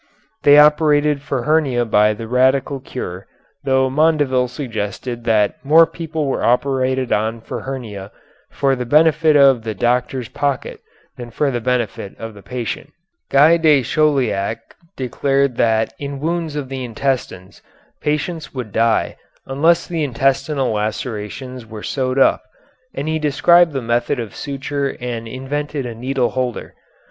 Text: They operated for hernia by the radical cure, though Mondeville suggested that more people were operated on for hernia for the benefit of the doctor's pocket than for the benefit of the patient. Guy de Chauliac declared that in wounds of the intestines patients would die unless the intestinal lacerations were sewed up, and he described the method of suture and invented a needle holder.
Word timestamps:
They 0.41 0.57
operated 0.57 1.21
for 1.21 1.43
hernia 1.43 1.85
by 1.85 2.15
the 2.15 2.27
radical 2.27 2.79
cure, 2.79 3.27
though 3.63 3.87
Mondeville 3.87 4.47
suggested 4.49 5.25
that 5.25 5.63
more 5.63 5.85
people 5.85 6.25
were 6.25 6.43
operated 6.43 7.11
on 7.13 7.39
for 7.39 7.59
hernia 7.61 8.09
for 8.49 8.75
the 8.75 8.87
benefit 8.87 9.35
of 9.37 9.61
the 9.61 9.75
doctor's 9.75 10.27
pocket 10.27 10.79
than 11.17 11.29
for 11.29 11.51
the 11.51 11.61
benefit 11.61 12.17
of 12.17 12.33
the 12.33 12.41
patient. 12.41 12.89
Guy 13.29 13.57
de 13.57 13.83
Chauliac 13.83 14.75
declared 14.97 15.57
that 15.57 15.93
in 15.99 16.19
wounds 16.19 16.55
of 16.55 16.67
the 16.67 16.83
intestines 16.83 17.61
patients 18.01 18.55
would 18.55 18.71
die 18.71 19.17
unless 19.45 19.85
the 19.85 20.03
intestinal 20.03 20.71
lacerations 20.71 21.63
were 21.63 21.83
sewed 21.83 22.17
up, 22.17 22.41
and 22.95 23.07
he 23.07 23.19
described 23.19 23.71
the 23.71 23.83
method 23.83 24.19
of 24.19 24.35
suture 24.35 24.97
and 24.99 25.27
invented 25.27 25.85
a 25.85 25.93
needle 25.93 26.31
holder. 26.31 26.73